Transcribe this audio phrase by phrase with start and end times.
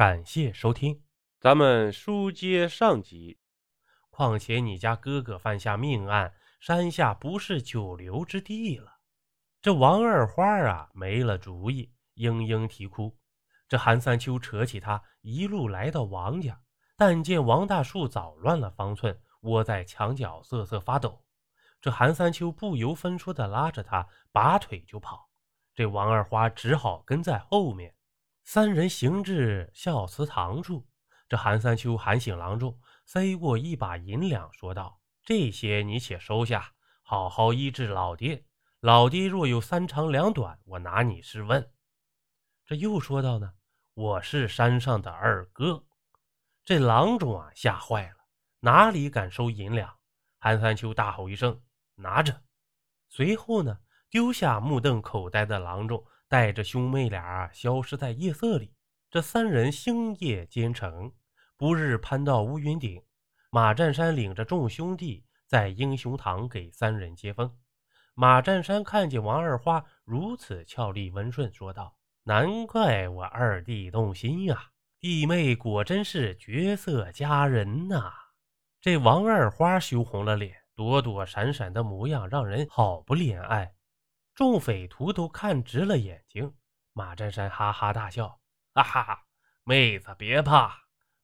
[0.00, 1.02] 感谢收听，
[1.38, 3.38] 咱们书接上集。
[4.08, 8.96] 况且你家哥哥犯下命案，山下不是久留之地了。
[9.60, 13.14] 这王二花啊，没了主意，嘤嘤啼哭。
[13.68, 16.58] 这韩三秋扯起他，一路来到王家，
[16.96, 21.22] 但见王大树早乱了方寸，窝在墙角瑟瑟发抖。
[21.78, 25.28] 这韩三秋不由分说的拉着他，拔腿就跑。
[25.74, 27.94] 这王二花只好跟在后面。
[28.44, 30.86] 三人行至孝祠堂处，
[31.28, 32.78] 这韩三秋喊醒郎中。
[33.06, 36.72] 塞过一把银两，说道：“这些你且收下，
[37.02, 38.44] 好好医治老爹。
[38.78, 41.72] 老爹若有三长两短，我拿你试问。”
[42.64, 43.52] 这又说道：“呢，
[43.94, 45.84] 我是山上的二哥。”
[46.64, 48.16] 这郎中啊，吓坏了，
[48.60, 49.98] 哪里敢收银两？
[50.38, 51.60] 韩三秋大吼一声
[51.96, 52.42] ：“拿着！”
[53.10, 58.72] 随后呢，丢下目瞪口呆的郎中，带着兄妹俩消失在夜色里。
[59.10, 61.12] 这三人星夜兼程。
[61.56, 63.02] 不日攀到乌云顶，
[63.50, 67.58] 马占山领着众兄弟在英雄堂给三人接风。
[68.14, 74.70] 马占山看见王二花如此俏丽温顺，说道：“难怪我二弟动心呀，
[75.00, 78.12] 弟妹果真是绝色佳人呐！”
[78.80, 83.74] 这王二花羞红了脸，躲躲闪闪的模样让人好不怜爱。
[84.34, 86.54] 众匪徒都看直了眼睛。
[86.92, 88.40] 马占山哈哈大笑
[88.74, 89.24] ：“哈哈，
[89.64, 90.80] 妹子别怕。”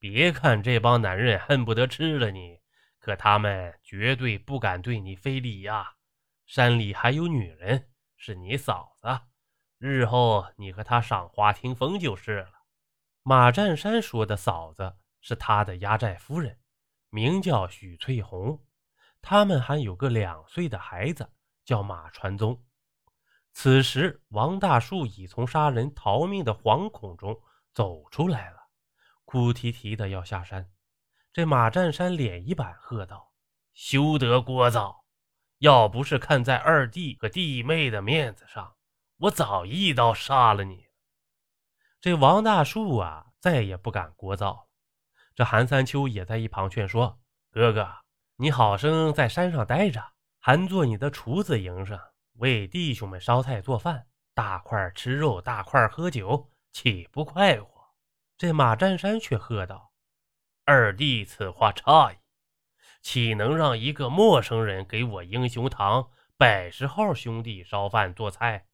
[0.00, 2.60] 别看这帮男人恨不得吃了你，
[3.00, 5.94] 可他们绝对不敢对你非礼呀！
[6.46, 9.08] 山里还有女人，是你嫂子，
[9.76, 12.62] 日后你和她赏花听风就是了。
[13.24, 16.60] 马占山说的嫂子是他的压寨夫人，
[17.10, 18.64] 名叫许翠红，
[19.20, 21.28] 他们还有个两岁的孩子，
[21.64, 22.64] 叫马传宗。
[23.60, 27.36] 此时，王大树已从杀人逃命的惶恐中
[27.72, 28.68] 走出来了。
[29.24, 30.70] 哭啼啼的要下山，
[31.32, 33.32] 这马占山脸一板，喝道
[33.74, 34.94] ：“休得聒噪！
[35.58, 38.76] 要不是看在二弟和弟妹的面子上，
[39.16, 40.86] 我早一刀杀了你。”
[42.00, 44.68] 这王大树啊，再也不敢聒噪了。
[45.34, 47.18] 这韩三秋也在一旁劝说
[47.50, 47.88] ：“哥哥，
[48.36, 51.98] 你好生在山上待着，还做你的厨子营生，
[52.38, 57.68] 为弟兄们烧菜做饭，大块吃肉，大块喝酒，岂不快活？”
[58.38, 59.92] 这马占山却喝道
[60.64, 62.16] ：“二弟，此话差矣，
[63.02, 68.66] 岂能让一个陌生人给我英雄堂百十号兄弟烧饭做菜？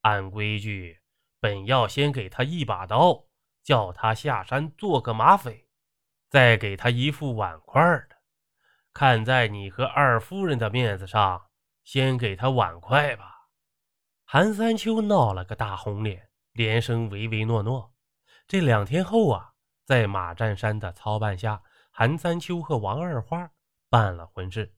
[0.00, 1.00] 按规矩，
[1.38, 3.26] 本要先给他一把刀，
[3.62, 5.68] 叫他下山做个马匪，
[6.28, 8.16] 再给他一副碗筷的。
[8.92, 11.45] 看在你和二夫人的面子上，
[11.86, 13.48] 先给他碗筷吧。”
[14.28, 17.94] 韩三秋闹了个大红脸，连声唯唯诺诺。
[18.48, 19.54] 这两天后啊，
[19.84, 23.50] 在马占山的操办下，韩三秋和王二花
[23.88, 24.74] 办了婚事。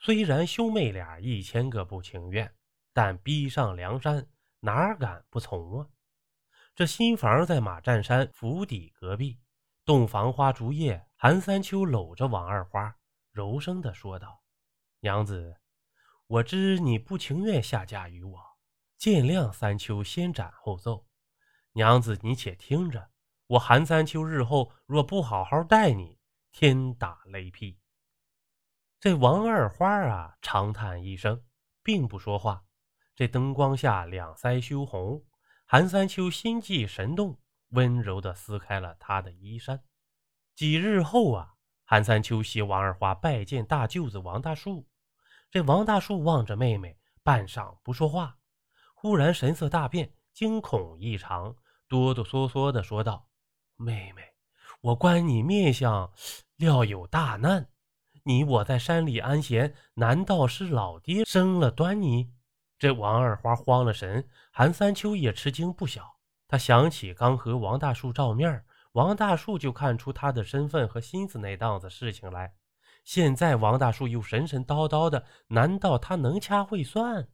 [0.00, 2.52] 虽然兄妹俩一千个不情愿，
[2.92, 4.26] 但逼上梁山，
[4.60, 5.86] 哪敢不从啊？
[6.74, 9.40] 这新房在马占山府邸隔壁，
[9.84, 12.96] 洞房花烛夜，韩三秋搂着王二花，
[13.30, 14.42] 柔声的说道
[14.98, 15.56] ：“娘子，
[16.34, 18.40] 我知你不情愿下嫁于我，
[18.96, 21.06] 见谅三秋先斩后奏。”
[21.74, 23.10] 娘子，你且听着，
[23.46, 26.18] 我韩三秋日后若不好好待你，
[26.50, 27.78] 天打雷劈。
[28.98, 31.44] 这王二花啊，长叹一声，
[31.84, 32.64] 并不说话。
[33.14, 35.24] 这灯光下，两腮羞红，
[35.66, 39.84] 韩三秋心悸神动，温柔地撕开了他的衣衫。
[40.56, 44.88] 几日后啊，韩三秋携王二花拜见大舅子王大树。
[45.54, 48.38] 这王大树望着妹妹，半晌不说话，
[48.92, 51.54] 忽然神色大变，惊恐异常。
[51.86, 53.28] 哆哆嗦嗦地说道
[53.78, 54.22] ：“妹妹，
[54.80, 56.10] 我观你面相，
[56.56, 57.68] 料有大难。
[58.24, 62.32] 你我在山里安闲，难道是老爹生了端倪？”
[62.76, 66.16] 这王二花慌了神，韩三秋也吃惊不小。
[66.48, 68.64] 他想起刚和王大树照面，
[68.94, 72.54] 王大树就看出他的身份和心思那档子事情来。
[73.04, 77.28] 现在王大叔又神神叨叨的，难道他能掐会算？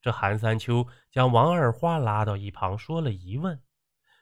[0.00, 3.60] 这韩三秋将王二花拉到一旁，说了疑问。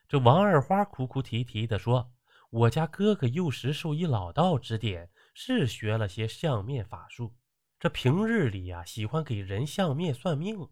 [0.09, 2.11] 这王二花哭哭啼啼地说
[2.51, 7.37] ：“我家哥哥幼时受一老道指点，是学了些相面法术。
[7.79, 10.69] 这平日里呀，喜欢给人相面算命，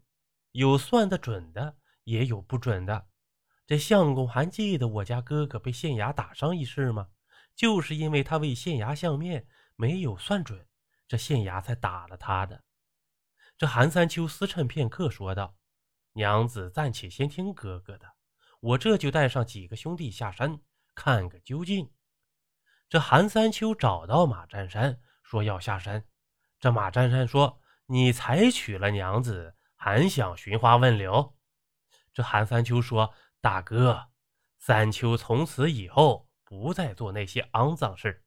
[0.51, 3.07] 有算得准的，也有不准的。
[3.67, 7.09] 这相公还记得我家哥哥被县衙打伤一事吗？
[7.55, 9.47] 就是因为他为县衙相面
[9.77, 10.67] 没有算准，
[11.07, 12.65] 这县衙才打了他的。”
[13.57, 15.55] 这韩三秋思忖片刻，说道
[16.13, 18.15] ：“娘子暂且先听哥哥的，
[18.59, 20.59] 我这就带上几个兄弟下山
[20.93, 21.89] 看个究竟。”
[22.89, 26.05] 这韩三秋找到马占山，说要下山。
[26.59, 31.35] 这马占山说：“你才娶了娘子，还想寻花问柳？”
[32.13, 34.09] 这韩三秋说：“大哥，
[34.57, 38.25] 三秋从此以后不再做那些肮脏事。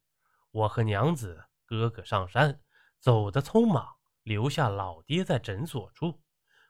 [0.51, 2.61] 我和娘子哥哥上山，
[2.99, 3.87] 走得匆忙，
[4.23, 6.21] 留下老爹在诊所处。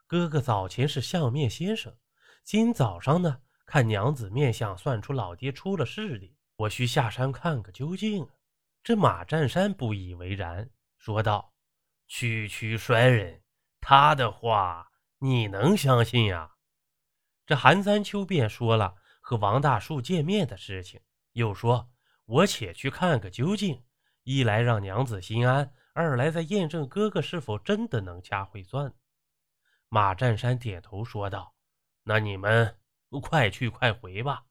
[0.08, 1.98] 哥哥早前是相面先生，
[2.44, 8.28] 今早上呢，看娘子面相，算出老爹出了事的，我需下山看个究竟。”
[8.84, 11.54] 这马占山不以为然，说道
[12.08, 13.44] ：“区区衰人，
[13.80, 16.52] 他的话你能相信呀？”
[17.46, 21.00] 这韩三秋便说了和王大树见面的事情，
[21.34, 21.92] 又说
[22.32, 23.84] ：“我且去看个究竟，
[24.24, 28.94] 一来让娘子心安，二来再验证哥哥是否真的能掐会算。”
[29.90, 31.54] 马占山点头说道
[32.04, 32.78] ：“那你们
[33.22, 34.46] 快去快回吧。”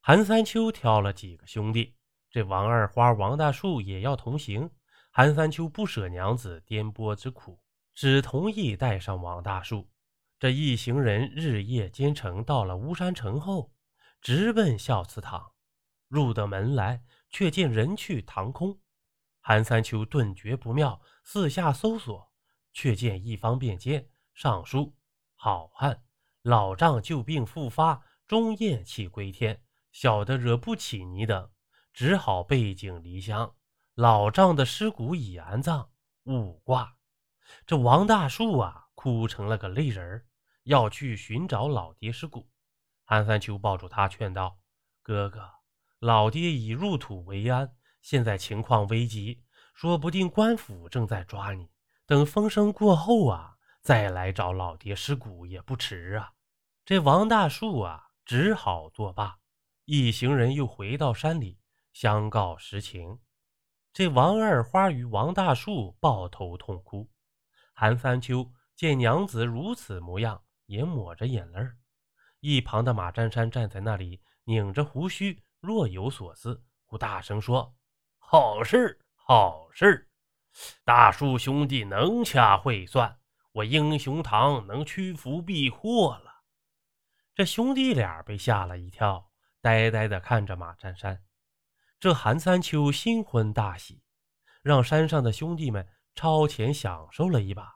[0.00, 1.96] 韩三秋挑了几个兄弟，
[2.30, 4.70] 这王二花、王大树也要同行。
[5.10, 7.60] 韩三秋不舍娘子颠簸之苦，
[7.92, 9.90] 只同意带上王大树。
[10.38, 13.72] 这一行人日夜兼程，到了巫山城后，
[14.20, 15.55] 直奔孝慈堂。
[16.08, 18.78] 入得门来，却见人去堂空。
[19.40, 22.32] 韩三秋顿觉不妙，四下搜索，
[22.72, 24.96] 却见一方便笺上书
[25.36, 26.04] ：“好汉
[26.42, 29.62] 老丈旧病复发，终咽气归天，
[29.92, 31.50] 小的惹不起你等，
[31.92, 33.54] 只好背井离乡。
[33.94, 35.90] 老丈的尸骨已安葬，
[36.24, 36.96] 勿挂。”
[37.66, 38.84] 这王大树啊！
[38.96, 40.26] 哭成了个泪人
[40.64, 42.50] 要去寻找老爹尸骨。
[43.04, 44.58] 韩三秋抱住他，劝道
[45.02, 45.48] ：“哥哥，
[45.98, 49.42] 老爹已入土为安，现在情况危急，
[49.74, 51.70] 说不定官府正在抓你。
[52.06, 56.32] 等风声过后啊，再来找老爹尸骨也不迟啊。”
[56.84, 59.38] 这王大树啊，只好作罢。
[59.84, 61.58] 一行人又回到山里，
[61.92, 63.18] 相告实情。
[63.92, 67.10] 这王二花与王大树抱头痛哭。
[67.72, 68.52] 韩三秋。
[68.76, 71.60] 见娘子如此模样，也抹着眼泪
[72.40, 77.74] 一旁的马占山站在那里，拧着胡须，若有所思，忽大声说
[78.18, 80.08] ：“好事，好事！
[80.84, 83.18] 大树兄弟能掐会算，
[83.50, 86.44] 我英雄堂能屈服避祸了。”
[87.34, 91.24] 这兄弟俩被吓了一跳，呆呆地看着马占山。
[91.98, 94.04] 这韩三秋新婚大喜，
[94.62, 97.74] 让山上的兄弟们超前享受了一把。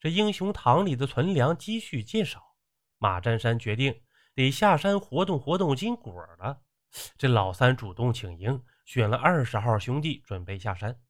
[0.00, 2.56] 这英雄堂里的存粮积蓄渐少，
[2.98, 4.02] 马占山决定
[4.34, 6.60] 得下山活动活动筋骨了。
[7.16, 11.00] 这老三主动请缨，选了二十号兄弟准备下山。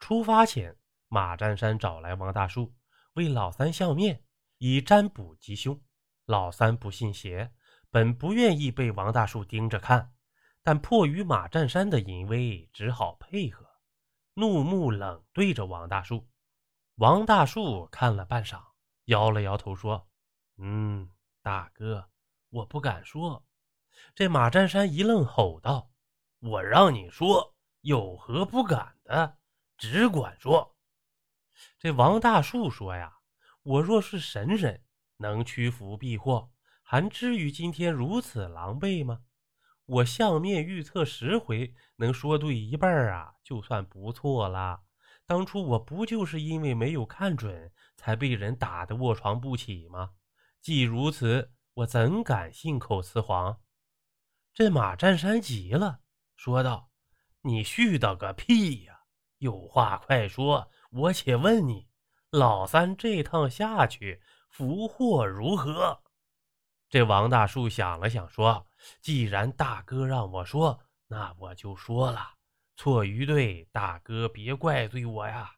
[0.00, 0.76] 出发前，
[1.08, 2.74] 马占山找来王大树
[3.14, 4.24] 为老三相面，
[4.58, 5.80] 以占卜吉凶。
[6.26, 7.52] 老三不信邪，
[7.90, 10.12] 本不愿意被王大树盯着看，
[10.62, 13.66] 但迫于马占山的淫威，只好配合，
[14.34, 16.28] 怒目冷对着王大树。
[16.96, 18.60] 王大树看了半晌，
[19.04, 20.08] 摇了摇头说
[20.58, 21.10] ：“嗯，
[21.42, 22.08] 大哥，
[22.50, 23.44] 我不敢说。”
[24.14, 25.90] 这马占山一愣，吼道
[26.40, 29.38] ：“我让你说，有何不敢的？
[29.76, 30.76] 只管说。”
[31.78, 33.18] 这王大树说：“呀，
[33.62, 34.84] 我若是神人，
[35.16, 36.50] 能屈服避祸，
[36.82, 39.22] 还至于今天如此狼狈吗？
[39.86, 44.82] 我相面预测十回，能说对一半啊，就算不错了。”
[45.24, 50.10] 当初我不就是因为没有看准，才被人打得卧床不起吗？
[50.60, 53.60] 既如此，我怎敢信口雌黄？
[54.54, 56.00] 这马占山急了，
[56.36, 56.90] 说道
[57.40, 59.00] ：“你絮叨个屁呀！
[59.38, 61.88] 有话快说，我且问你，
[62.30, 66.02] 老三这趟下去，福祸如何？”
[66.90, 68.66] 这王大树想了想，说
[69.00, 72.34] ：“既然大哥让我说，那我就说了。”
[72.76, 75.50] 错于对，大哥别怪罪我呀！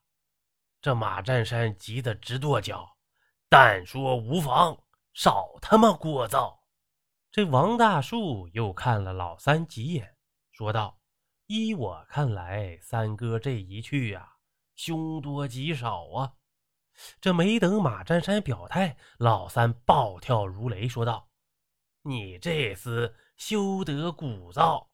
[0.80, 2.96] 这马占山急得直跺脚，
[3.48, 4.78] 但说无妨，
[5.14, 6.56] 少他妈聒噪。
[7.34, 10.14] 这王大树又看了老三几眼，
[10.52, 11.00] 说道
[11.48, 14.34] ：“依我看来，三哥这一去呀，
[14.76, 16.34] 凶多吉少啊！”
[17.20, 21.28] 这没等马占山表态，老三暴跳如雷，说道
[22.06, 24.86] ：“你这厮休得鼓噪！”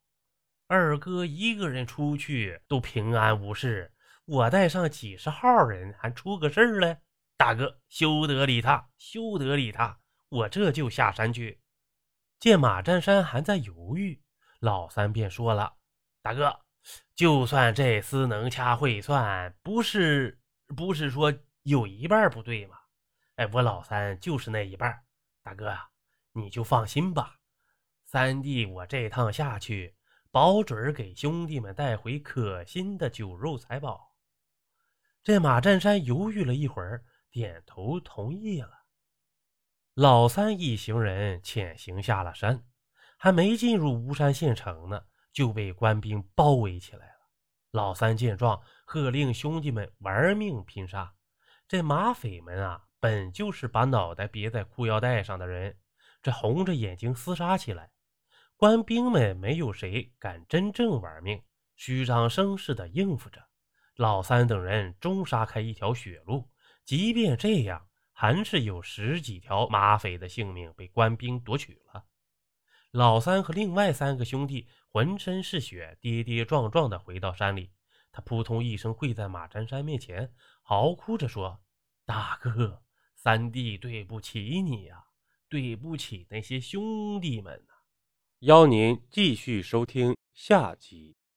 [0.67, 3.93] 二哥一个人出去都平安无事，
[4.25, 6.97] 我带上几十号人还出个事儿了。
[7.37, 11.61] 大哥休得理他，休得理他，我这就下山去。
[12.41, 14.19] 见马占山还在犹豫，
[14.61, 15.77] 老三便说了
[16.23, 16.59] ：“大哥，
[17.15, 20.41] 就算这厮能掐会算，不是
[20.75, 21.31] 不是说
[21.65, 22.79] 有一半不对吗？
[23.37, 25.05] 哎，我老三就是那一半。
[25.43, 25.77] 大哥，
[26.33, 27.37] 你就放心吧。
[28.07, 29.95] 三弟，我这趟下去，
[30.31, 34.15] 保准给兄弟们带回可心的酒肉财宝。”
[35.23, 38.80] 这马占山犹豫了一会儿，点头同意了。
[39.95, 42.65] 老三一行人潜行下了山，
[43.19, 47.15] 还没进入巫山县城呢，就被官兵包围起来了。
[47.73, 51.13] 老三见状，喝令兄弟们玩命拼杀。
[51.67, 55.77] 这马匪们啊，本就是把脑袋别在裤腰带上的人，
[56.23, 57.91] 这红着眼睛厮杀起来。
[58.57, 61.43] 官兵们没有谁敢真正玩命，
[61.77, 63.43] 虚张声势的应付着。
[63.97, 66.49] 老三等人终杀开一条血路，
[66.85, 67.89] 即便这样，
[68.21, 72.05] 还是有十几条马匪的性命被官兵夺取了。
[72.91, 77.73] 老三和另外三个兄弟浑身是血，跌跌撞撞地回到山里。
[78.13, 81.63] 他扑通一声跪在马占山面前，嚎哭着说
[82.05, 82.83] ：“大哥，
[83.17, 85.03] 三弟对不起你呀，
[85.49, 87.73] 对不起那些兄弟们呐！”
[88.41, 91.17] 邀您继续收听下集。